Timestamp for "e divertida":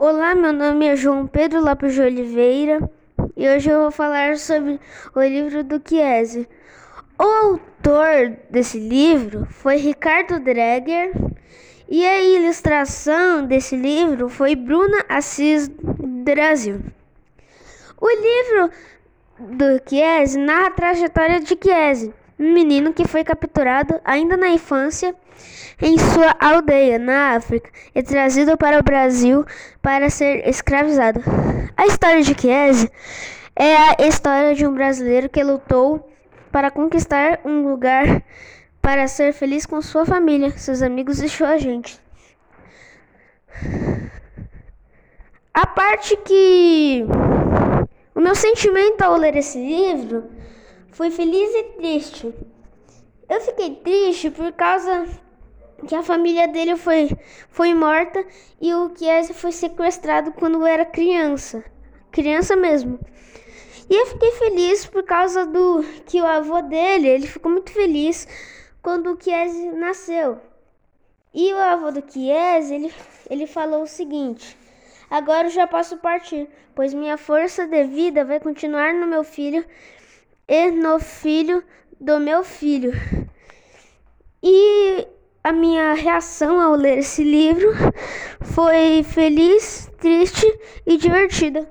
90.86-91.68